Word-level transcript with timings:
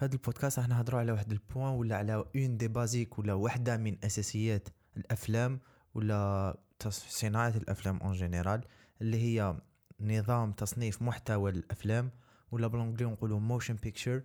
هذا 0.00 0.12
البودكاست 0.12 0.58
راح 0.58 0.68
نهضروا 0.68 1.00
على 1.00 1.12
واحد 1.12 1.32
ال 1.32 1.39
point 1.39 1.72
ولا 1.72 1.96
على 1.96 2.24
un 2.36 2.56
des 2.56 2.68
basiques 2.68 3.18
ولا 3.18 3.34
واحدة 3.34 3.76
من 3.76 4.04
أساسيات 4.04 4.68
الأفلام 4.96 5.60
ولا 5.94 6.56
صناعة 6.88 7.48
الأفلام 7.56 7.96
en 7.96 8.12
général 8.12 8.64
اللي 9.00 9.16
هي 9.16 9.56
نظام 10.00 10.52
تصنيف 10.52 11.02
محتوى 11.02 11.50
الأفلام 11.50 12.10
ولا 12.52 12.66
بال 12.66 12.76
anglais 12.76 13.10
نقولوا 13.10 13.40
motion 13.40 13.74
picture 13.74 14.22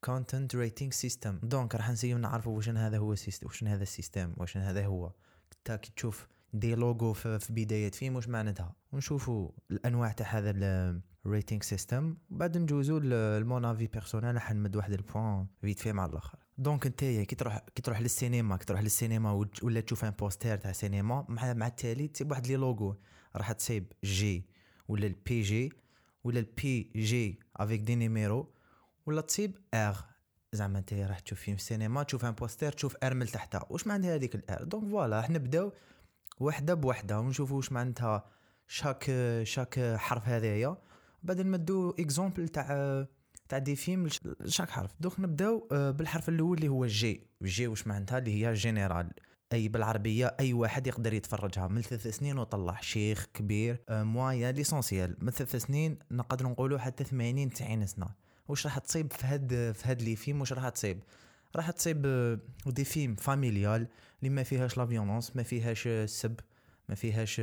content 0.00 0.56
rating 0.56 0.90
system 0.90 1.38
donc 1.42 1.74
راح 1.74 1.90
نسيو 1.90 2.18
نعرفوا 2.18 2.56
واش 2.56 2.68
هذا 2.68 2.98
هو 2.98 3.14
système 3.14 3.46
واش 3.46 3.64
هذا 3.64 3.82
ال 3.82 3.88
système 3.88 4.34
واش 4.36 4.56
هذا 4.56 4.86
هو. 4.86 5.12
تا 5.64 5.76
كي 5.76 5.92
تشوف 5.96 6.28
des 6.52 6.74
logos 6.74 7.12
في, 7.12 7.38
بداية 7.50 7.90
فيلم 7.90 8.16
واش 8.16 8.28
معناتها. 8.28 8.74
ونشوفوا 8.92 9.50
الأنواع 9.70 10.12
تاع 10.12 10.26
هذا 10.26 10.50
ال 11.26 11.31
rating 11.31 11.62
system 11.62 12.16
بعد 12.30 12.58
نجوزو 12.58 12.98
ل 13.04 13.19
mon 13.19 13.64
avis 13.64 13.86
personnel 13.86 14.34
راح 14.34 14.52
نمد 14.52 14.76
واحد 14.76 14.92
ال 14.92 15.01
point 15.01 15.46
vite 15.60 15.78
fait 15.78 15.92
مع 15.92 16.06
الآخر. 16.06 16.38
donc 16.58 16.86
انت 16.86 17.04
كي 17.04 17.36
تروح 17.36 17.58
كي 17.74 17.82
تروح 17.82 18.00
للسينما 18.00 18.56
كي 18.56 18.64
تروح 18.64 18.80
للسينما 18.80 19.46
ولا 19.62 19.80
تشوف 19.80 20.04
un 20.04 20.10
poster 20.10 20.56
تاع 20.56 20.72
سينما 20.72 21.24
مع 21.28 21.52
مع 21.52 21.66
التالي 21.66 22.08
تسيب 22.08 22.30
واحد 22.30 22.46
les 22.46 22.56
logos 22.56 22.96
راح 23.36 23.52
تسيب 23.52 23.92
G 24.04 24.46
ولا 24.88 25.06
ال 25.06 25.40
PG 25.42 25.72
ولا 26.24 26.38
ال 26.40 26.90
PG 26.96 27.38
avec 27.56 27.80
des 27.80 27.94
numéros 27.94 28.52
ولا 29.06 29.20
تصيب 29.20 29.58
R 29.74 29.96
زعما 30.52 30.78
انت 30.78 30.92
راح 30.92 31.18
تشوف 31.18 31.40
فيلم 31.40 31.56
السينما 31.56 32.02
تشوف 32.02 32.24
un 32.24 32.30
poster 32.30 32.72
تشوف 32.72 32.96
R 33.02 33.14
من 33.14 33.26
تحتها. 33.26 33.66
واش 33.70 33.86
معناتها 33.86 34.14
هذيك 34.14 34.34
ال 34.34 34.49
R 34.49 34.64
donc 34.64 34.90
voilà 34.90 35.16
راح 35.16 35.30
نبداو 35.30 35.72
وحدة 36.40 36.74
بوحدة 36.74 37.20
ونشوفوا 37.20 37.56
واش 37.56 37.72
معناتها 37.72 38.24
chaque 38.66 39.12
chaque 39.42 39.96
حرف 39.96 40.28
هذايا. 40.28 40.76
بعد 41.22 41.40
نمدو 41.40 41.90
exemple 41.90 42.48
تاع 42.48 43.06
تاع 43.48 43.58
des 43.58 43.76
films 43.76 44.08
chaque 44.46 44.70
حرف. 44.70 44.90
دوك 45.00 45.20
نبداو 45.20 45.68
آه، 45.72 45.90
بالحرف 45.90 46.28
الأول 46.28 46.56
اللي 46.56 46.68
هو 46.68 46.86
G 46.86 47.26
G 47.42 47.66
واش 47.66 47.86
معناتها؟ 47.86 48.18
اللي 48.18 48.46
هي 48.46 48.54
général 48.54 49.10
أي 49.52 49.68
بالعربية 49.68 50.36
أي 50.40 50.52
واحد 50.52 50.86
يقدر 50.86 51.14
يتفرجها. 51.14 51.68
من 51.68 51.82
ثلاث 51.82 52.06
سنين 52.06 52.38
وطلع. 52.38 52.78
شيخ 52.80 53.26
كبير 53.34 53.82
آه، 53.88 54.02
voilà 54.02 54.52
l'essentiel 54.52 55.16
من 55.20 55.30
ثلاث 55.30 55.56
سنين 55.56 55.98
نقدر 56.10 56.46
نقولوا 56.46 56.78
حتى 56.78 57.04
80 57.04 57.50
90 57.50 57.86
سنة. 57.86 58.06
واش 58.48 58.66
راح 58.66 58.78
تصيب 58.78 59.12
في 59.12 59.26
هاد 59.26 59.72
في 59.74 59.88
هاد 59.88 60.02
les 60.02 60.16
films 60.16 60.40
واش 60.40 60.52
راح 60.52 60.68
تصيب؟ 60.68 61.02
راح 61.56 61.70
تصيب 61.70 62.02
des 62.66 62.84
films 62.84 63.14
familiales 63.14 63.88
اللي 64.18 64.30
ما 64.30 64.42
فيهاش 64.42 64.78
la 64.78 64.86
violence 64.86 65.36
ما 65.36 65.42
فيهاش 65.42 65.86
السب 65.86 66.40
ما 66.88 66.94
فيهاش 66.94 67.40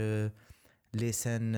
les 0.94 1.12
scènes 1.12 1.56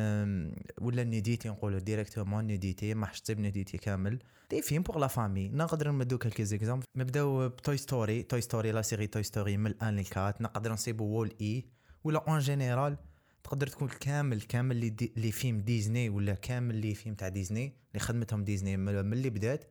ولا 0.81 1.03
nudité 1.03 1.49
نقولوا 1.49 1.79
directement 1.80 2.45
nudité 2.45 2.93
ما 2.93 3.05
راحش 3.05 3.21
تصيب 3.21 3.39
nudité 3.39 3.77
كامل. 3.77 4.19
des 4.49 4.61
films 4.61 4.83
pour 4.83 4.97
la 4.97 5.07
famille 5.07 5.49
نقدر 5.49 5.91
نمدو 5.91 6.17
quelques 6.17 6.45
exemples 6.45 6.85
نبداو 6.95 7.49
ب 7.49 7.56
Toy 7.56 7.77
Story 7.77 8.23
Toy 8.23 8.41
Story 8.41 8.71
la 8.71 8.81
série 8.81 9.07
Toy 9.07 9.23
Story 9.23 9.57
من 9.57 9.71
ال 9.71 9.80
un 9.80 9.95
لل 9.95 10.06
quatre. 10.06 10.41
نقدر 10.41 10.73
نصيبو 10.73 11.03
WALL-E 11.03 11.66
ولا 12.03 12.25
en 12.27 12.39
général 12.39 12.97
تقدر 13.43 13.67
تكون 13.67 13.87
كامل 13.87 14.41
كامل 14.41 14.75
les, 14.75 14.89
des 14.89 15.13
les 15.17 15.31
films 15.31 15.61
Disney 15.61 16.09
ولا 16.09 16.33
كامل 16.33 16.75
les 16.75 16.93
films 16.93 17.16
تاع 17.15 17.27
ديزني 17.27 17.73
اللي 17.91 17.99
خدمتهم 17.99 18.43
ديزني 18.43 18.77
من 18.77 19.13
اللي 19.13 19.29
بدات. 19.29 19.65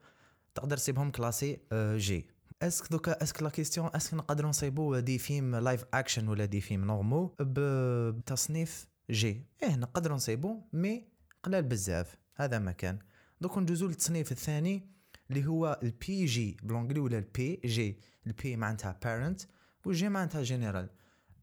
تقدر 0.54 0.76
تسيبهم 0.76 1.10
classés 1.10 1.58
G 1.74 2.26
est-ce 2.62 2.81
que 2.81 2.90
دوكا 2.92 3.22
est-ce 3.22 3.36
que 3.36 3.42
la 3.42 3.48
question 3.50 3.73
est-ce 3.73 3.90
que 3.94 4.14
نقدروا 4.14 4.50
نصيبوا 4.50 5.00
des 5.00 5.18
films 5.18 5.56
live 5.56 5.84
action 5.94 6.28
ولا 6.28 6.44
des 6.44 6.60
films 6.60 6.84
normaux 6.84 7.34
بتصنيف 7.40 8.88
G 9.10 9.46
إيه 9.62 9.76
نقدروا 9.76 10.16
نصيبوا 10.16 10.60
mais 10.72 11.08
قلال 11.42 11.62
بزاف 11.62 12.16
هذا 12.36 12.58
ما 12.58 12.72
كان 12.72 12.98
دوك 13.40 13.58
ندوزو 13.58 13.86
للتصنيف 13.86 14.32
الثاني 14.32 14.88
اللي 15.30 15.46
هو 15.46 15.80
ال 15.82 16.24
PG 16.24 16.56
بال 16.62 16.71
anglais 16.71 17.00
ولا 17.00 17.18
ال 17.18 17.32
PG 17.32 17.60
ال 17.64 17.98
P 18.26 18.56
معناتها 18.56 18.98
parent 19.04 19.42
وال 19.84 20.00
G 20.00 20.08
معناتها 20.08 20.42
جنرال 20.42 20.88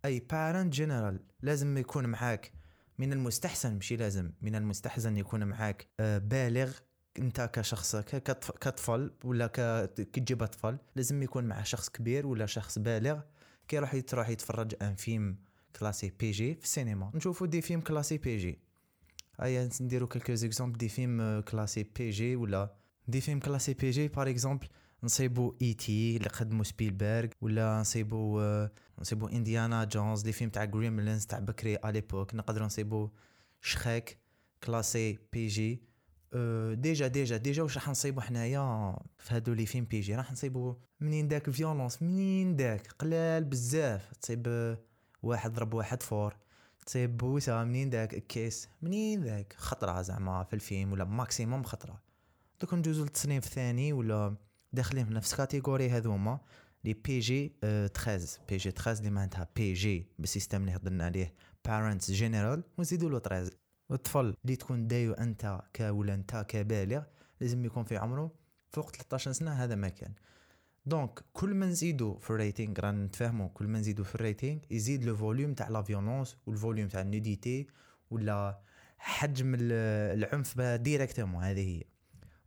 اي 0.05 0.19
parent 0.19 0.73
general 0.73 1.19
لازم 1.41 1.77
يكون 1.77 2.05
معاك 2.05 2.51
من 2.99 3.13
المستحسن 3.13 3.73
ماشي 3.73 3.95
لازم 3.95 4.31
من 4.41 4.55
المستحسن 4.55 5.17
يكون 5.17 5.43
معاك 5.43 5.87
بالغ 5.99 6.71
انت 7.19 7.49
كشخص 7.53 7.95
كطفل 7.95 9.11
ولا 9.23 9.47
كي 9.47 9.87
تجيب 9.87 10.43
أطفال 10.43 10.77
لازم 10.95 11.23
يكون 11.23 11.43
مع 11.43 11.63
شخص 11.63 11.89
كبير 11.89 12.27
ولا 12.27 12.45
شخص 12.45 12.79
بالغ 12.79 13.19
كي 13.67 13.75
يروح 13.75 13.93
يروح 13.93 14.29
يتفرج 14.29 14.75
un 14.81 14.95
film 14.95 15.37
classé 15.79 16.13
PG 16.19 16.55
في 16.55 16.63
السينما. 16.63 17.11
نشوفوا 17.15 17.47
des 17.47 17.61
films 17.61 17.81
classés 17.81 18.17
PG. 18.17 18.59
هيا 19.39 19.69
نديرو 19.81 20.07
quelques 20.07 20.33
exemples 20.33 20.77
des 20.77 20.89
films 20.89 21.41
classés 21.47 21.83
PG 21.83 22.35
ولا 22.35 22.75
des 23.07 23.21
films 23.21 23.39
classés 23.39 23.73
PG 23.73 24.07
par 24.07 24.29
exemple 24.29 24.67
نصيبو 25.03 25.55
E.T. 25.61 26.17
اللي 26.17 26.29
خدمو 26.29 26.63
Spielberg 26.63 27.29
ولا 27.41 27.79
نصيبو 27.79 28.41
نصيبو 28.99 29.27
Indiana 29.27 29.83
Jones 29.83 30.25
les 30.25 30.31
films 30.31 30.49
تاع 30.49 30.65
Gremlins 30.65 31.25
تاع 31.25 31.39
بكري 31.39 31.77
à 31.85 31.90
l'époque. 31.90 32.35
نقدروا 32.35 32.65
نصيبو 32.65 33.09
Shrek 33.61 34.17
classé 34.63 35.19
PG. 35.33 35.92
déjà 36.73 37.07
déjà 37.07 37.37
déjà 37.37 37.63
واش 37.63 37.75
راح 37.75 37.89
نصيبو 37.89 38.21
حنايا 38.21 38.95
في 39.17 39.35
هادو 39.35 39.53
les 39.53 39.65
films 39.65 39.85
PG؟ 39.85 40.15
راح 40.15 40.31
نصيبو 40.31 40.75
منين 40.99 41.27
داك؟ 41.27 41.49
violence 41.49 42.01
منين 42.01 42.55
داك؟ 42.55 42.87
قلال 42.99 43.43
بزاف. 43.43 44.11
تصيب 44.21 44.77
واحد 45.23 45.53
ضرب 45.53 45.73
واحد 45.73 46.03
fort. 46.03 46.37
تصيب 46.85 47.17
بوسه 47.17 47.63
منين 47.63 47.89
داك؟ 47.89 48.15
kiss 48.15 48.69
منين 48.81 49.21
داك؟ 49.21 49.55
خطرة 49.57 50.01
زعما 50.01 50.43
في 50.43 50.53
الفيلم 50.53 50.91
ولا 50.91 51.03
maximum 51.03 51.63
خطرة. 51.63 52.01
دوك 52.61 52.73
ندوزو 52.73 53.03
للتصنيف 53.03 53.45
الثاني 53.45 53.93
ولا 53.93 54.35
داخلين 54.73 55.05
في 55.05 55.13
نفس 55.13 55.35
catégorie 55.35 55.89
هذوما 55.89 56.39
les 56.83 56.93
PG 56.93 57.53
13 57.61 58.39
PG 58.49 58.71
13 58.71 58.99
اللي 58.99 59.11
معناتها 59.11 59.47
PG 59.55 59.73
بال 59.73 60.07
système 60.19 60.61
اللي 60.61 60.75
هضرنا 60.75 61.05
عليه 61.05 61.33
parents 61.65 62.11
general 62.11 62.63
ونزيدو 62.77 63.09
له 63.09 63.19
13 63.19 63.53
الطفل 63.93 64.35
اللي 64.43 64.55
تكون 64.55 64.87
دايو 64.87 65.13
أنت 65.13 65.61
ك 65.73 65.81
ولا 65.81 66.13
أنت 66.13 66.45
كبالغ 66.47 67.03
لازم 67.41 67.65
يكون 67.65 67.83
في 67.83 67.97
عمره 67.97 68.31
فوق 68.69 68.91
13 68.91 69.31
سنة 69.31 69.51
هذا 69.51 69.75
ما 69.75 69.89
كان. 69.89 70.13
donc 70.85 71.19
كل 71.33 71.53
ما 71.53 71.65
نزيدو 71.65 72.17
في 72.17 72.29
ال 72.29 72.36
rating 72.36 72.79
رانا 72.79 73.05
نتفاهمو 73.05 73.49
كل 73.49 73.67
ما 73.67 73.79
نزيدو 73.79 74.03
في 74.03 74.15
ال 74.15 74.22
rating 74.22 74.59
يزيد 74.71 75.03
le 75.03 75.15
volume 75.15 75.53
تاع 75.53 75.69
la 75.69 75.81
violence 75.81 76.37
وال 76.45 76.56
volume 76.56 76.87
تاع 76.87 77.01
ال 77.01 77.11
nudité 77.11 77.67
ولا 78.09 78.59
حجم 78.97 79.55
العنف 79.59 80.61
directement 80.61 81.43
هذه 81.43 81.67
هي. 81.67 81.83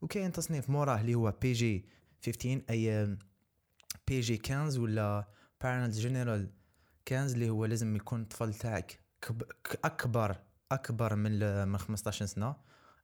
وكاين 0.01 0.33
تصنيف 0.33 0.71
موراه 0.71 1.01
اللي 1.01 1.15
هو 1.15 1.35
PG 1.43 1.85
15 2.27 2.63
أي 2.71 3.17
PG 4.09 4.37
15 4.37 4.81
ولا 4.81 5.29
parent 5.63 5.95
general 5.95 6.51
15 7.09 7.35
اللي 7.35 7.51
هو 7.51 7.65
لازم 7.65 7.97
يكون 7.97 8.23
الطفل 8.23 8.55
تاعك 8.55 9.01
أكبر 9.85 10.37
أكبر 10.73 11.15
من 11.15 11.69
من 11.69 11.79
15 11.79 12.27
سنة. 12.27 12.57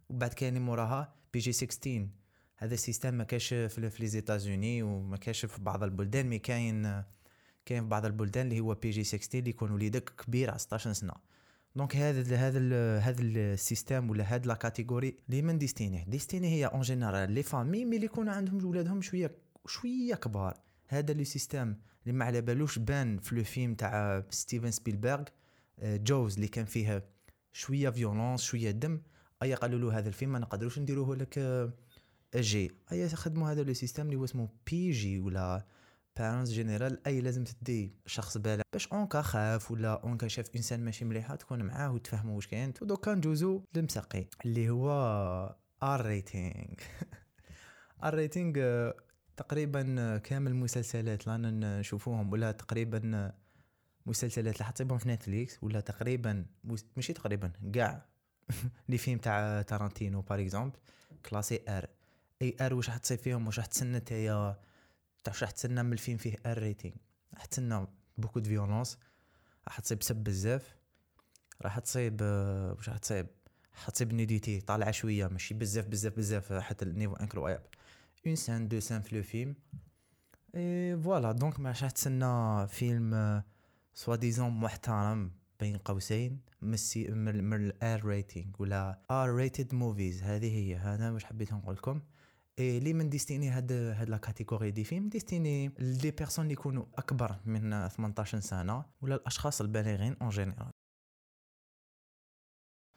وبعد 0.08 0.32
كاين 0.32 0.62
موراها 0.62 1.14
PG 1.32 1.52
16 1.52 2.08
هذا 2.56 2.74
ال 2.74 2.79
système 2.79 3.14
ما 3.14 3.24
كاش 3.24 3.48
في 3.48 3.90
les 4.00 4.06
États-Unis 4.06 4.82
وما 4.82 5.16
كاش 5.16 5.46
في 5.46 5.60
بعض 5.60 5.82
البلدان 5.82 6.26
mais 6.26 6.38
كاين 6.38 7.02
كاين 7.66 7.82
في 7.82 7.88
بعض 7.88 8.06
البلدان 8.06 8.46
اللي 8.46 8.60
هو 8.60 8.74
PG 8.74 9.04
16 9.04 9.38
اللي 9.38 9.50
يكون 9.50 9.70
وليدك 9.70 10.10
كبير 10.10 10.50
على 10.50 10.58
16 10.58 10.92
سنة. 10.92 11.14
donc 11.76 11.96
هذا 11.96 12.36
هذا 12.36 12.98
هذا 12.98 13.22
ال 13.22 13.33
système 13.33 14.10
ولا 14.10 14.24
هذا 14.24 14.46
la 14.46 14.54
catégorie 14.54 15.16
اللي 15.28 15.42
من 15.42 15.58
destinée. 15.58 16.04
destinée 16.08 16.48
هي 16.48 16.66
en 16.66 16.80
général 16.80 17.32
les 17.32 17.42
familles 17.42 17.84
mais 17.84 17.96
اللي 17.96 18.06
يكون 18.06 18.28
عندهم 18.28 18.64
ولادهم 18.64 19.02
شوية 19.02 19.36
شوية 19.66 20.14
كبار. 20.14 20.60
هذا 20.88 21.14
le 21.14 21.24
système 21.24 21.76
اللي 22.02 22.18
ما 22.18 22.24
على 22.24 22.40
بالوش 22.40 22.78
بان 22.78 23.18
في 23.18 23.34
le 23.34 23.44
film 23.44 23.74
تاع 23.74 24.24
Steven 24.30 24.70
Spielberg 24.70 25.24
Jaws 25.82 26.34
اللي 26.34 26.48
كان 26.48 26.64
فيه 26.64 27.11
شوية 27.52 27.90
violence 27.90 28.42
شوية 28.42 28.70
دم. 28.70 29.00
أيا 29.42 29.56
قالوا 29.56 29.78
له 29.78 29.98
هذا 29.98 30.08
الفيلم 30.08 30.32
ما 30.32 30.38
نقدروش 30.38 30.78
نديروه 30.78 31.16
لك؟ 31.16 31.38
G 32.36 32.70
أيا 32.92 33.08
خدموا 33.08 33.50
هذا 33.50 33.62
le 33.62 33.72
système 33.72 34.06
اللي 34.06 34.16
هو 34.16 34.24
اسمه 34.24 34.48
PG 34.70 35.18
ولا 35.18 35.66
parents 36.18 36.50
general 36.50 37.06
أي 37.06 37.20
لازم 37.20 37.44
تدي 37.44 37.94
شخص 38.06 38.38
بالغ 38.38 38.62
باش 38.72 38.88
en 38.88 39.02
cas 39.02 39.22
خاف 39.22 39.70
ولا 39.70 40.02
en 40.04 40.14
cas 40.14 40.28
شاف 40.28 40.56
une 40.56 40.67
scène 40.67 40.84
ماشي 40.84 41.04
مليحه 41.04 41.36
تكون 41.36 41.62
معاه 41.62 41.92
وتفهموا 41.92 42.36
واش 42.36 42.46
كاين. 42.46 42.72
ودوكا 42.82 43.14
ندوزو 43.14 43.62
للمسقي 43.74 44.26
اللي 44.44 44.70
هو 44.70 44.90
R 45.82 46.06
rating 46.06 46.74
R 48.04 48.14
rating 48.14 48.90
تقريبا 49.36 50.16
كامل 50.18 50.50
المسلسلات 50.50 51.28
رانا 51.28 51.80
نشوفوهم 51.80 52.32
ولا 52.32 52.52
تقريبا 52.52 53.32
مسلسلات 54.06 54.54
اللي 54.54 54.64
حتصيبهم 54.64 54.98
في 54.98 55.08
Netflix 55.08 55.58
ولا 55.62 55.80
تقريبا 55.80 56.44
ماشي 56.96 57.12
تقريبا 57.12 57.52
كاع 57.74 58.06
les 58.88 58.98
films 58.98 59.18
تاع 59.18 59.62
Tarantino 59.62 60.20
par 60.20 60.40
exemple 60.40 60.78
classés 61.30 61.60
R 61.68 61.88
أي 62.42 62.56
R 62.60 62.74
واش 62.74 62.90
راح 62.90 62.98
فيهم؟ 62.98 63.46
واش 63.46 63.58
راح 63.58 63.66
تسنى 63.66 64.00
تايا 64.00 64.56
تعرف 65.24 65.42
راح 65.42 65.50
تسنى 65.50 65.82
من 65.82 65.92
الفيلم 65.92 66.18
فيه 66.18 66.36
R 66.46 66.58
rating 66.58 66.94
راح 67.34 67.44
تسنى 67.44 67.86
beaucoup 68.18 68.40
de 68.40 68.48
violence 68.48 68.98
راح 69.68 69.80
تصيب 69.80 70.02
سب 70.02 70.16
بزاف. 70.16 70.76
راح 71.62 71.78
تصيب 71.78 72.22
واش 72.22 72.88
راح 72.88 72.98
تصيب؟ 72.98 73.26
راح 73.74 73.90
تصيب 73.90 74.12
nudité 74.12 74.60
طالعة 74.60 74.90
شوية 74.90 75.26
ماشي 75.26 75.54
بزاف 75.54 75.86
بزاف 75.86 76.16
بزاف 76.16 76.52
حتى 76.52 76.84
ال 76.84 76.89
niveau 76.89 77.14
incroyable 77.14 77.68
une 78.26 78.36
scène 78.36 78.68
deux 78.68 78.80
scènes 78.80 79.00
في 79.00 79.16
le 79.16 79.22
film 79.22 79.54
et 80.54 80.96
voilà 80.96 81.32
donc 81.32 81.60
ما 81.60 81.70
راح 81.70 81.90
تسنى 81.90 82.66
فيلم 82.68 83.42
soit 83.94 84.16
disant 84.16 84.50
محترم 84.50 85.30
بين 85.60 85.76
قوسين 85.76 86.40
mais 86.62 86.83
c'est 86.83 87.08
من 87.08 87.54
ال 87.54 88.04
R 88.04 88.11
rating 88.11 88.52
ولا 88.58 89.02
R 89.10 89.34
rated 89.34 89.74
movies. 89.74 90.22
هذه 90.22 90.56
هي. 90.56 90.76
هذا 90.76 91.10
واش 91.10 91.24
حبيت 91.24 91.52
نقول 91.52 91.74
لكم. 91.74 92.00
et 92.58 92.80
اللي 92.80 92.92
من 92.92 93.08
destinée 93.10 93.50
هاد 93.50 93.72
هاد 93.72 94.08
la 94.08 94.16
catégorie 94.16 94.70
des 94.70 94.84
films. 94.84 95.08
destinée 95.08 95.72
les 95.78 96.10
personnes 96.10 96.42
اللي 96.42 96.52
يكونوا 96.52 96.84
أكبر 96.94 97.40
من 97.44 97.88
18 97.88 98.40
سنة 98.40 98.84
ولا 99.00 99.14
الأشخاص 99.14 99.60
البالغين 99.60 100.16
en 100.22 100.28
général 100.28 100.70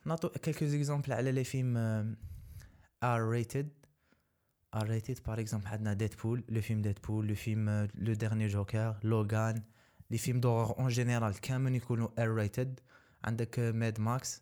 نعطو 0.06 0.30
quelques 0.30 0.66
exemples 0.66 1.14
على 1.14 1.32
les 1.32 1.44
films 1.44 1.78
R 3.04 3.30
rated. 3.30 3.70
R 4.76 4.88
rated 4.88 5.20
par 5.28 5.40
exemple 5.40 5.68
عندنا 5.68 5.94
Deadpool 5.94 6.44
le 6.50 6.62
film 6.62 6.82
Deadpool 6.82 7.28
le 7.28 7.36
film 7.36 7.90
le 7.96 8.14
dernier 8.14 8.48
Joker 8.48 9.00
Logan 9.04 9.64
les 10.12 10.18
films 10.18 10.40
d'horreur 10.40 10.80
en 10.80 10.88
général 10.88 11.42
كامل 11.42 11.76
يكونوا 11.76 12.10
R 12.20 12.34
rated 12.34 12.80
عندك 13.24 13.60
Mad 13.60 14.00
Max 14.00 14.42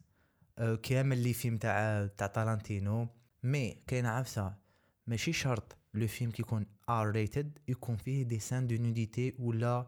كامل 0.83 1.17
les 1.17 1.33
films 1.33 1.57
تاع 1.57 2.07
تاع 2.07 2.27
تارانتينو 2.27 3.07
mais 3.43 3.83
كاين 3.87 4.05
عفسة. 4.05 4.55
ماشي 5.07 5.33
شرط 5.33 5.77
le 5.93 6.07
film 6.07 6.31
كيكون 6.31 6.65
R 6.89 7.11
rated 7.11 7.59
يكون 7.67 7.95
فيه 7.95 8.23
des 8.23 8.39
scènes 8.39 8.67
de 8.67 8.75
nudité 8.75 9.33
ولا 9.39 9.87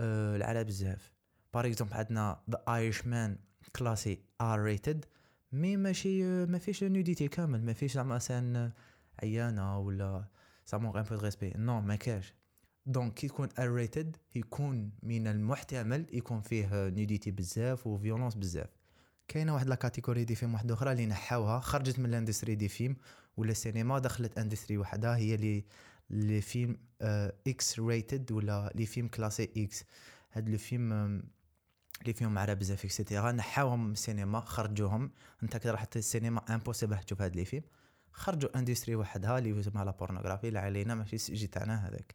العرا 0.00 0.62
بزاف. 0.62 1.12
par 1.54 1.66
exemple 1.66 1.94
عندنا 1.94 2.40
The 2.50 2.64
Irishman 2.68 3.38
classé 3.76 4.22
R 4.40 4.60
rated 4.62 5.04
mais 5.52 5.76
ماشي 5.76 6.46
ما 6.46 6.58
فيش 6.58 6.84
nudité 6.84 7.28
كامل. 7.28 7.64
ما 7.64 7.72
فيش 7.72 7.92
زعما 7.92 8.18
scène 8.18 8.72
عريانة 9.22 9.78
ولا 9.78 10.24
زعما 10.66 10.98
un 10.98 11.02
peu 11.02 11.14
de 11.14 11.20
respect 11.20 11.52
non 11.56 11.80
ما 11.80 11.96
كاش. 11.96 12.34
donc 12.86 13.14
كي 13.14 13.26
يكون 13.26 13.48
rated 13.58 14.16
يكون 14.34 14.92
من 15.02 15.26
المحتمل 15.26 16.06
يكون 16.12 16.40
فيه 16.40 16.68
nudité 16.72 17.30
بزاف 17.30 17.86
و 17.86 17.91
violence 17.91 18.34
بزاف 18.34 18.70
كاينة 19.28 19.54
واحد 19.54 19.66
la 19.66 19.74
catégorie 19.74 20.24
des 20.24 20.34
films 20.34 20.54
واحدة 20.54 20.74
أخرى 20.74 20.92
اللي 20.92 21.06
نحاوها 21.06 21.60
خرجت 21.60 21.98
من 21.98 22.06
ال 22.06 22.11
industrie 22.11 22.54
des 22.54 22.68
films 22.68 22.96
ولا 23.36 23.50
السينما 23.50 23.98
دخلت 23.98 24.38
industrie 24.38 24.78
وحدها 24.78 25.16
هي 25.16 25.36
les 25.36 25.64
les 26.10 26.40
films 26.40 26.76
X 27.46 27.78
rated 27.78 28.32
ولا 28.32 28.72
les 28.74 28.86
films 28.86 29.08
classés 29.08 29.50
X 29.56 29.84
هاد 30.32 30.48
le 30.48 30.58
film 30.58 31.22
لي 32.06 32.12
فيهم 32.12 32.34
معرا 32.34 32.54
بزاف 32.54 32.84
et 32.84 32.96
cetera 32.96 33.32
نحاوهم 33.32 33.92
السينما 33.92 34.40
خرجوهم. 34.40 35.10
أنت 35.42 35.56
كي 35.56 35.70
رحت 35.70 35.96
السينما 35.96 36.54
impossible 36.54 36.98
تشوف 36.98 37.22
هاد 37.22 37.36
les 37.36 37.44
films 37.44 37.62
خرجوا 38.12 38.58
industrie 38.58 38.96
وحدها 38.96 39.38
اللي 39.38 39.50
يسمى 39.50 39.84
la 39.84 39.90
pornographie 39.90 40.48
اللي 40.48 40.58
علينا 40.58 40.94
ماشي 40.94 41.16
ال 41.16 41.21
sujet 41.21 41.46
تاعنا 41.46 41.88
هذاك. 41.88 42.14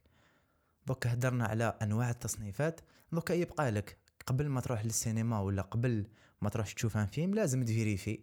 دوك 0.87 1.07
هدرنا 1.07 1.45
على 1.45 1.77
أنواع 1.81 2.09
التصنيفات. 2.09 2.81
دوك 3.11 3.29
يبقى 3.29 3.71
لك 3.71 3.97
قبل 4.27 4.47
ما 4.47 4.61
تروح 4.61 4.85
للسينما 4.85 5.39
ولا 5.39 5.61
قبل 5.61 6.07
ما 6.41 6.49
تروح 6.49 6.71
تشوف 6.71 6.97
un 6.97 7.05
film 7.05 7.33
لازم 7.33 7.63
ت 7.63 7.69
vérifier. 7.69 8.19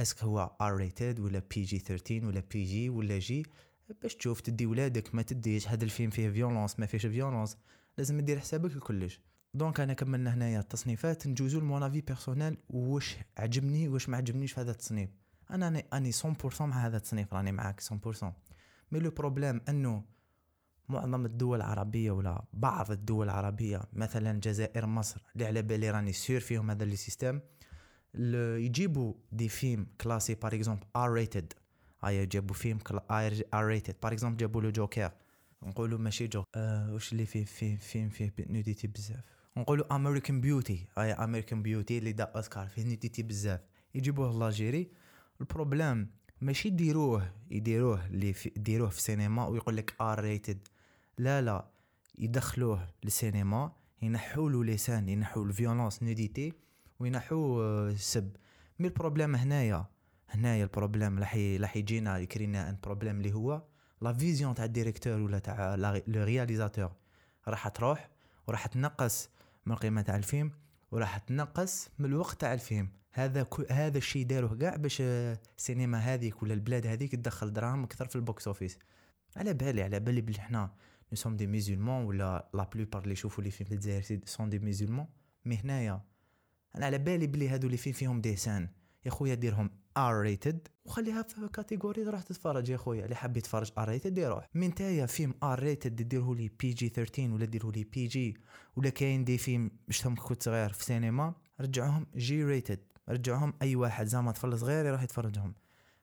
est-ce 0.00 0.16
que 0.16 0.24
هو 0.24 0.50
R 0.60 0.76
rated 0.76 1.20
ولا 1.20 1.42
PG 1.54 1.78
13 1.78 2.26
ولا 2.26 2.42
PG 2.52 2.88
ولا 2.90 3.18
G 3.18 3.46
باش 4.02 4.14
تشوف 4.14 4.40
تدي 4.40 4.66
ولادك 4.66 5.14
ما 5.14 5.22
تديش 5.22 5.68
هذا 5.68 5.84
الفيلم 5.84 6.10
فيه 6.10 6.30
violence 6.30 6.80
ما 6.80 6.86
فيش 6.86 7.06
violence 7.06 7.56
لازم 7.98 8.20
دير 8.20 8.38
حسابك 8.38 8.76
لكلش 8.76 9.20
donc 9.54 9.80
أنا 9.80 9.92
كملنا 9.92 10.34
هنايا 10.34 10.60
التصنيفات 10.60 11.26
نجوزو 11.26 11.60
ل 11.60 11.66
mon 11.66 11.82
avis 11.82 12.00
personnel 12.00 12.56
واش 12.68 13.16
عجبني 13.38 13.88
واش 13.88 14.08
ما 14.08 14.16
عجبنيش 14.16 14.52
في 14.52 14.60
هذا 14.60 14.70
التصنيف. 14.70 15.10
أنا 15.50 15.82
أني 15.92 16.12
100% 16.12 16.60
مع 16.60 16.86
هذا 16.86 16.96
التصنيف 16.96 17.34
راني 17.34 17.52
معاك 17.52 17.80
100% 17.80 18.24
mais 18.92 18.98
le 19.00 19.10
problème 19.10 19.60
انه 19.68 20.04
معظم 20.90 21.24
الدول 21.24 21.56
العربية 21.58 22.10
ولا 22.10 22.44
بعض 22.52 22.90
الدول 22.90 23.26
العربية 23.26 23.80
مثلا 23.92 24.30
الجزائر 24.30 24.86
مصر 24.86 25.20
اللي 25.34 25.46
على 25.46 25.62
بالي 25.62 25.90
راني 25.90 26.12
sûr 26.12 26.40
فيهم 26.40 26.70
هذا 26.70 26.84
les 26.84 26.96
systèmes 26.96 27.40
يجيبوا 28.14 29.14
des 29.32 29.48
films 29.48 29.86
classés 30.00 30.34
par 30.34 30.54
exemple 30.54 30.86
R 30.96 31.12
rated 31.12 31.52
ايا 32.04 32.24
جابوا 32.24 32.54
فيلم 32.54 32.78
R 33.54 33.66
rated 33.66 33.94
par 34.02 34.12
exemple 34.12 34.36
جابوا 34.36 34.62
le 34.62 34.70
Joker. 34.70 35.12
نقولوا 35.62 35.98
ماشي 35.98 36.26
جو 36.26 36.44
آه 36.54 36.92
واش 36.92 37.12
اللي 37.12 37.26
فيه 37.26 37.44
فيه 37.44 37.76
فيلم 37.76 38.08
فيه 38.08 38.32
nudité 38.38 38.86
بزاف. 38.86 39.20
نقولوا 39.56 39.96
American 39.96 40.40
Beauty 40.40 40.86
et 40.98 41.12
American 41.12 41.62
Beauty 41.62 41.98
اللي 41.98 42.12
دا 42.12 42.24
أوسكار 42.24 42.66
فيه 42.66 42.84
nudité 42.84 43.22
بزاف. 43.22 43.60
يجيبوه 43.94 44.38
l'Algérie 44.38 44.90
ال 45.40 45.48
problème 45.48 46.10
ماشي 46.40 46.68
يديروه 46.68 47.32
يديروه 47.50 48.06
اللي 48.06 48.34
يديروه 48.56 48.88
في 48.88 48.98
السينما 48.98 49.46
ويقول 49.46 49.76
لك 49.76 49.94
R 50.00 50.20
rated 50.20 50.68
لا 51.20 51.42
لا 51.42 51.70
يدخلوه 52.18 52.88
للسينما 53.04 53.72
ينحوا 54.02 54.50
له 54.50 54.64
les 54.64 54.79
scènes 54.79 55.08
ينحوا 55.08 55.44
ال 55.44 55.50
violence 55.50 56.02
nudité 56.02 56.52
وينحوا 57.00 57.88
السب 57.88 58.36
mais 58.78 58.88
ال 58.88 58.93
problème 58.93 59.36
هنايا 59.36 59.84
هنايا 60.30 60.64
ال 60.64 60.70
problème 60.70 61.18
راح 61.18 61.38
راح 61.60 61.76
يجينا 61.76 62.18
ي 62.18 62.25
créer 62.25 62.63
نا 62.63 62.70
un 62.70 62.78
problème 62.82 63.16
اللي 63.16 63.32
هو 63.32 63.62
la 64.02 64.12
vision 64.12 64.54
تاع 64.54 64.64
ال 64.64 64.70
director 64.70 65.20
ولا 65.20 65.38
تاع 65.38 65.74
le 65.74 66.24
réalisateur. 66.24 66.92
راح 67.48 67.68
تروح 67.68 68.10
وراح 68.46 68.66
تنقص 68.66 69.28
من 69.66 69.72
القيمه 69.72 70.02
تاع 70.02 70.16
الفيلم 70.16 70.50
وراح 70.90 71.18
تنقص 71.18 71.88
من 71.98 72.06
الوقت 72.06 72.40
تاع 72.40 72.54
الفيلم. 72.54 72.88
هذا 73.12 73.46
هذا 73.70 73.98
الشيء 73.98 74.26
داروه 74.26 74.56
كاع 74.56 74.76
باش 74.76 75.00
السينما 75.00 75.98
هذيك 75.98 76.42
ولا 76.42 76.54
البلاد 76.54 76.86
هذيك 76.86 77.12
تدخل 77.12 77.52
دراهم 77.52 77.84
أكثر 77.84 78.06
في 78.06 78.16
ال 78.16 78.24
box 78.24 78.46
office. 78.46 78.78
على 79.36 79.54
بالي 79.54 79.82
على 79.82 80.00
بالي 80.00 80.20
بلي 80.20 80.40
حنا 80.40 80.70
nous 81.12 81.16
sommes 81.16 81.36
des 81.36 81.46
musulmans 81.46 82.04
ولا 82.04 82.50
la 82.54 82.70
plupart 82.74 83.02
اللي 83.02 83.12
يشوفوا 83.12 83.44
les 83.44 83.50
films 83.50 83.68
في 83.68 83.74
الجزائر 83.74 84.20
sont 84.24 84.48
des 84.48 84.58
musulmans 84.58 85.06
mais 85.44 85.56
هنايا 85.56 86.04
أنا 86.76 86.86
على 86.86 86.98
بالي 86.98 87.26
بلي 87.26 87.48
هادو 87.48 87.66
les 87.66 87.76
films 87.76 87.92
فيهم 87.92 88.20
des 88.20 88.36
scènes 88.36 88.68
يا 89.04 89.10
خويا 89.10 89.34
ديرهم 89.34 89.70
R 89.96 90.20
rated 90.20 90.68
وخليها 90.84 91.22
في 91.22 91.48
catégorie 91.48 92.02
راح 92.02 92.22
تتفرج 92.22 92.68
يا 92.68 92.76
خويا 92.76 93.04
اللي 93.04 93.14
حاب 93.14 93.36
يتفرج 93.36 93.72
R 93.78 93.88
rated 93.88 94.18
يروح 94.18 94.48
من 94.54 94.74
تايا 94.74 95.06
فيلم 95.06 95.34
R 95.42 95.58
rated 95.58 95.96
ديره 96.08 96.34
لي 96.34 96.48
PG 96.48 96.88
13 96.88 97.32
ولا 97.32 97.44
ديره 97.44 97.70
لي 97.70 97.84
PG 97.84 98.36
ولا 98.76 98.90
كاين 98.90 99.24
des 99.24 99.38
films 99.38 99.70
شفتهم 99.90 100.14
كنت 100.14 100.42
صغير 100.42 100.72
في 100.72 100.84
سينما 100.84 101.34
رجعوهم 101.60 102.06
G 102.16 102.44
rated 102.44 102.80
رجعوهم 103.08 103.54
اي 103.62 103.76
واحد 103.76 104.06
زعما 104.06 104.32
طفل 104.32 104.58
صغير 104.58 104.86
يروح 104.86 105.02
يتفرجهم 105.02 105.54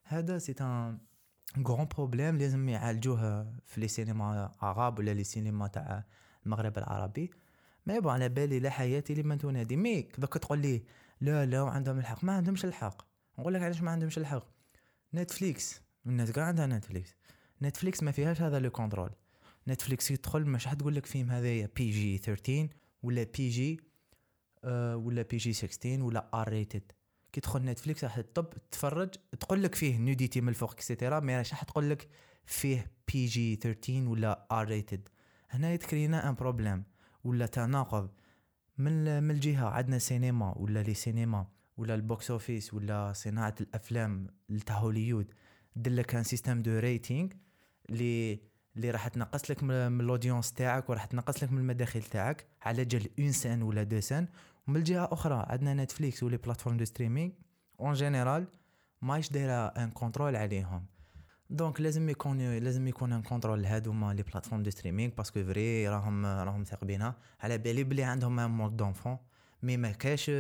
هذا 0.03 0.38
c'est 0.38 0.53
grand 1.68 1.88
problème 1.95 2.38
لازم 2.38 2.69
يعالجوه 2.69 3.53
في 3.65 3.81
les 3.81 3.88
cinémas 3.88 4.51
عرب 4.61 4.99
ولا 4.99 5.13
les 5.13 5.24
cinémas 5.24 5.68
تاع 5.67 6.03
المغرب 6.45 6.77
العربي. 6.77 7.31
ما 7.86 7.95
يبغى 7.95 8.13
على 8.13 8.29
بالي 8.29 8.60
لا 8.60 8.69
حياة 8.69 9.13
لمن 9.13 9.38
تنادي. 9.38 9.75
mais 9.75 10.19
دوك 10.19 10.38
تقول 10.38 10.60
لي 10.60 10.83
لا 11.22 11.45
لا 11.45 11.60
عندهم 11.60 12.00
الحق. 12.00 12.24
ما 12.24 12.33
عندهمش 12.33 12.65
الحق. 12.65 13.07
نقول 13.39 13.53
لك 13.53 13.62
علاش 13.62 13.81
ما 13.81 13.91
عندهمش 13.91 14.17
الحق؟ 14.17 14.57
Netflix 15.13 15.81
الناس 16.05 16.31
كاع 16.31 16.45
عندها 16.45 16.67
Netflix 16.67 17.15
Netflix 17.62 18.03
ما 18.03 18.12
فيهاش 18.12 18.41
هذا 18.41 18.60
le 18.60 18.69
contrôle 18.69 19.10
Netflix 19.67 20.12
يدخل 20.12 20.45
مش 20.45 20.63
تقول 20.63 20.95
لك 20.95 21.05
فيلم 21.05 21.31
هذايا 21.31 21.69
PG 21.75 22.17
13 22.17 22.69
ولا 23.03 23.24
PG 23.24 23.79
آه 24.63 24.98
ولا 24.98 25.22
PG 25.22 25.53
16 25.53 26.01
ولا 26.01 26.29
R 26.34 26.50
rated 26.50 26.91
كي 27.38 27.41
تدخل 27.41 27.65
Netflix 27.65 28.03
راح 28.03 28.20
تطب 28.22 28.50
تتفرج 28.50 29.10
تقول 29.39 29.63
لك 29.63 29.75
فيه 29.75 29.98
nudité 29.98 30.41
من 30.41 30.50
الفوق 30.50 30.72
et 30.72 30.84
cetera 30.84 31.19
mais 31.19 31.38
راح 31.38 31.63
تقول 31.63 31.89
لك 31.89 32.08
فيه 32.46 32.91
PG 33.13 33.55
13 33.56 34.10
ولا 34.10 34.48
R 34.51 34.67
rated 34.67 35.10
هنا 35.50 35.74
يت 35.74 35.88
créer 35.88 36.23
نا 36.23 36.29
un 36.29 36.36
problème 36.36 36.84
ولا 37.24 37.46
تناقض. 37.46 38.10
من 38.77 39.24
من 39.24 39.32
الجهة 39.32 39.67
عندنا 39.67 40.00
سينما 40.00 40.58
ولا 40.58 40.84
les 40.84 40.93
cinémas 40.93 41.48
ولا 41.77 41.96
ال 41.96 42.04
box 42.04 42.31
office 42.31 42.74
ولا 42.74 43.13
صناعة 43.13 43.56
الأفلام 43.62 44.27
تاع 44.65 44.77
هوليود 44.77 45.34
دير 45.75 45.94
لك 45.94 46.15
un 46.15 46.24
système 46.24 46.62
de 46.62 46.79
rating 46.79 47.29
اللي 47.89 48.39
اللي 48.75 48.91
راح 48.91 49.08
تنقص 49.08 49.51
لك 49.51 49.63
من 49.63 50.01
ال 50.01 50.07
audience 50.07 50.53
تاعك 50.53 50.89
وراح 50.89 51.06
تنقص 51.06 51.44
لك 51.44 51.51
من 51.51 51.58
المداخل 51.58 52.01
تاعك 52.01 52.48
على 52.62 52.86
جال 52.86 53.10
une 53.19 53.31
scène 53.31 53.62
ولا 53.62 53.84
deux 53.84 54.00
scènes 54.00 54.27
ومن 54.67 54.77
الجهة 54.77 55.09
أخرى 55.12 55.45
عندنا 55.50 55.74
Netflix 55.74 56.24
و 56.24 56.27
les 56.27 56.38
plateformes 56.38 56.77
de 56.77 56.86
streaming 56.86 57.31
en 57.79 57.93
général 57.93 58.48
مايش 59.01 59.29
دايرة 59.29 59.67
un 59.67 59.91
contrôle 59.91 60.36
عليهم. 60.36 60.86
donc 61.50 61.81
لازم 61.81 62.09
يكون 62.09 62.57
لازم 62.57 62.88
يكون 62.88 63.13
un 63.13 63.22
contrôle 63.22 63.65
هادوما 63.65 64.13
les 64.13 64.24
plateformes 64.24 64.63
de 64.63 64.69
streaming 64.69 65.13
parce 65.13 65.32
que 65.32 65.43
vrai 65.43 65.89
راهم 65.89 66.25
راهم 66.25 66.63
ثاقبينها. 66.63 67.15
على 67.39 67.57
بالي 67.57 67.83
بلي 67.83 68.03
عندهم 68.03 68.39
un 68.39 68.50
mode 68.50 68.77
d'enfant 68.77 69.17
mais 69.63 69.77
ما 69.77 69.91
كاش 69.91 70.31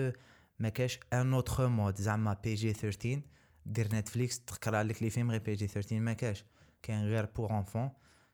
ما 0.59 0.69
كاش 0.69 0.99
un 1.13 1.33
autre 1.33 1.67
mode 1.67 1.95
زعما 1.95 2.33
PG 2.43 2.73
13 2.73 3.21
دير 3.65 3.95
Netflix 3.95 4.39
تقرا 4.39 4.83
لك 4.83 5.03
les 5.03 5.09
films 5.09 5.31
غير 5.31 5.39
PG 5.39 5.67
13 5.67 5.99
ما 5.99 6.13
كاش. 6.13 6.45
كاين 6.81 7.05
غير 7.05 7.25
pour 7.25 7.57
enfants 7.57 7.89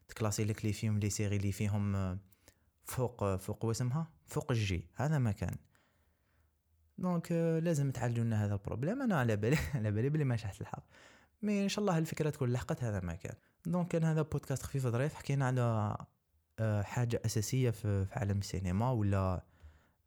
ت 0.07 0.12
classer 0.12 0.43
لك 0.43 0.65
les 0.65 0.73
films 0.73 0.99
les 0.99 1.09
séries 1.09 1.35
اللي 1.35 1.51
فيهم 1.51 2.17
فوق 2.85 3.35
فوق 3.35 3.65
واسمها؟ 3.65 4.07
فوق 4.25 4.51
ال 4.51 4.63
G. 4.63 4.87
هذا 4.95 5.17
ما 5.17 5.31
كان. 5.31 5.55
donc 6.97 7.31
لازم 7.63 7.91
تعالجوا 7.91 8.23
لنا 8.23 8.45
هذا 8.45 8.53
ال 8.53 8.58
problème. 8.58 9.01
أنا 9.01 9.19
على 9.19 9.35
بالي 9.35 9.57
على 9.75 9.91
بالي 9.91 10.09
بلي 10.09 10.23
ما 10.23 10.35
شحت 10.35 10.61
الحق 10.61 10.83
mais 11.41 11.63
إن 11.63 11.69
شاء 11.69 11.81
الله 11.81 11.97
الفكرة 11.97 12.29
تكون 12.29 12.49
لحقت 12.49 12.83
هذا 12.83 12.99
ما 12.99 13.15
كان. 13.15 13.35
donc 13.65 13.87
كان 13.87 14.03
هذا 14.03 14.21
بودكاست 14.21 14.63
خفيف 14.63 14.87
ظريف. 14.87 15.13
حكينا 15.13 15.47
على 15.47 15.97
آه، 16.59 16.81
حاجة 16.81 17.21
أساسية 17.25 17.69
في 17.69 18.05
عالم 18.11 18.37
السينما 18.37 18.91
ولا 18.91 19.43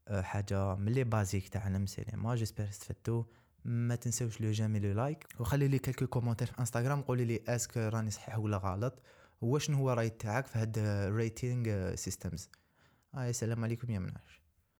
آه، 0.09 0.23
حاجة 0.23 0.75
من 0.75 0.93
les 0.93 1.05
basiques 1.05 1.49
تاع 1.49 1.63
عالم 1.63 1.83
السينما. 1.83 2.35
j'espère 2.35 2.65
استفدتوا 2.65 3.25
ما 3.65 3.95
تنسوش 3.95 4.41
le 4.41 4.51
j'aime 4.51 4.79
le 4.79 4.93
like. 4.93 5.27
وخلي 5.41 5.69
لي 5.69 5.79
quelques 5.79 6.07
commentaires 6.07 6.47
في 6.47 6.59
انستغرام 6.61 7.03
قولي 7.03 7.25
لي 7.25 7.43
est-ce 7.49 7.67
que 7.67 7.77
راني 7.77 8.11
صحيح 8.11 8.39
ولا 8.39 8.57
غلط؟ 8.57 9.03
وشنو 9.41 9.77
هو 9.77 9.93
الراي 9.93 10.11
تاعك 10.11 10.47
في 10.47 10.59
هاد 10.59 10.79
rating 11.15 11.95
systems 11.95 12.51
هاي 13.15 13.31
السلام 13.31 13.65
عليكم 13.65 13.91
يا 13.91 13.99
مناش. 13.99 14.46